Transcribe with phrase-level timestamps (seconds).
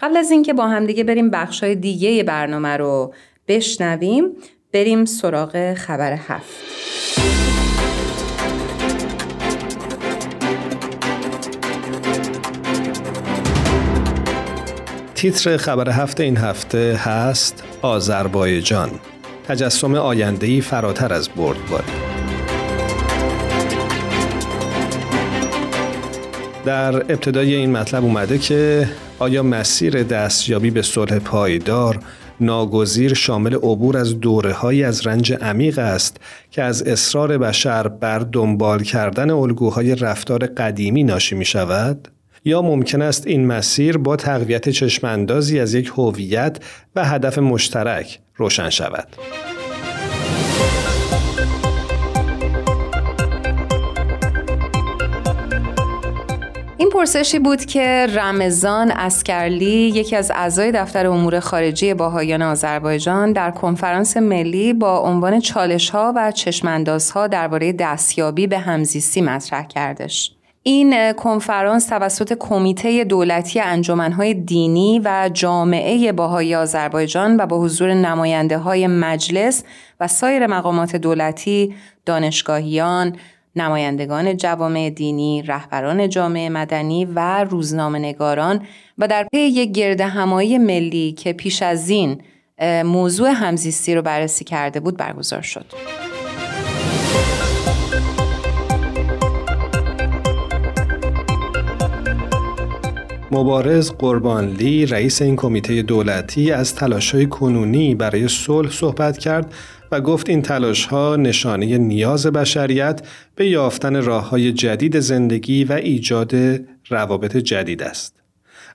[0.00, 3.14] قبل از اینکه با همدیگه بریم بخشای دیگه برنامه رو
[3.48, 4.24] بشنویم
[4.72, 6.80] بریم سراغ خبر هفت.
[15.14, 18.90] تیتر خبر هفته این هفته هست آذربایجان.
[19.48, 21.99] تجسم آیندهی فراتر از بردباری.
[26.64, 28.88] در ابتدای این مطلب اومده که
[29.18, 31.98] آیا مسیر دستیابی به صلح پایدار
[32.40, 36.16] ناگزیر شامل عبور از دوره های از رنج عمیق است
[36.50, 42.08] که از اصرار بشر بر دنبال کردن الگوهای رفتار قدیمی ناشی می شود؟
[42.44, 46.58] یا ممکن است این مسیر با تقویت چشماندازی از یک هویت
[46.96, 49.08] و هدف مشترک روشن شود.
[56.80, 63.50] این پرسشی بود که رمضان اسکرلی یکی از اعضای دفتر امور خارجی باهایان آذربایجان در
[63.50, 70.32] کنفرانس ملی با عنوان چالش ها و چشمانداز ها درباره دستیابی به همزیستی مطرح کردش.
[70.62, 78.58] این کنفرانس توسط کمیته دولتی انجمنهای دینی و جامعه باهای آذربایجان و با حضور نماینده
[78.58, 79.64] های مجلس
[80.00, 81.74] و سایر مقامات دولتی،
[82.06, 83.16] دانشگاهیان،
[83.56, 88.66] نمایندگان جوامع دینی، رهبران جامعه مدنی و روزنامه نگاران
[88.98, 92.22] و در پی یک گرد همایی ملی که پیش از این
[92.84, 95.66] موضوع همزیستی رو بررسی کرده بود برگزار شد.
[103.32, 109.54] مبارز قربانلی رئیس این کمیته دولتی از تلاش‌های کنونی برای صلح صحبت کرد
[109.92, 113.02] و گفت این تلاش ها نشانه نیاز بشریت
[113.34, 116.34] به یافتن راه های جدید زندگی و ایجاد
[116.88, 118.19] روابط جدید است.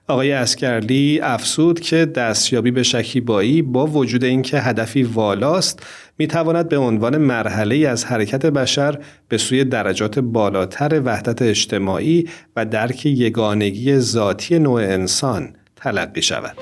[0.08, 5.86] آقای اسکرلی افسود که دستیابی به شکیبایی با وجود اینکه هدفی والاست
[6.18, 13.06] می‌تواند به عنوان مرحله از حرکت بشر به سوی درجات بالاتر وحدت اجتماعی و درک
[13.06, 16.56] یگانگی ذاتی نوع انسان تلقی شود.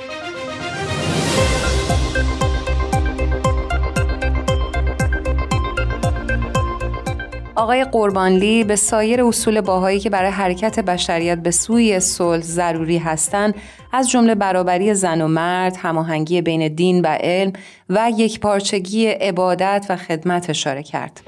[7.56, 13.54] آقای قربانلی به سایر اصول باهایی که برای حرکت بشریت به سوی صلح ضروری هستند
[13.92, 17.52] از جمله برابری زن و مرد، هماهنگی بین دین و علم
[17.90, 21.20] و یک پارچگی عبادت و خدمت اشاره کرد.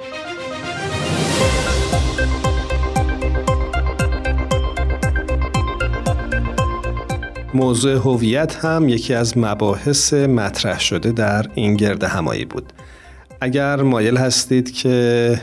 [7.55, 12.73] موضوع هویت هم یکی از مباحث مطرح شده در این گرد همایی بود.
[13.41, 15.41] اگر مایل هستید که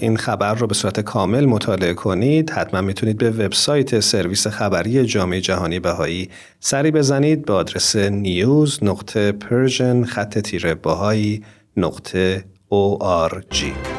[0.00, 2.50] این خبر رو به صورت کامل مطالعه کنید.
[2.50, 6.30] حتما می‌تونید به وبسایت سرویس خبری جامعه جهانی بهایی
[6.60, 11.44] سری بزنید به آدرس news نقطه persian خط تیره بهایی
[11.76, 13.93] نقطه ORG.